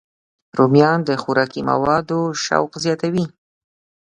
رومیان 0.57 0.99
د 1.09 1.09
خوراکي 1.21 1.61
موادو 1.69 2.19
شوق 2.43 2.71
زیاتوي 2.83 3.25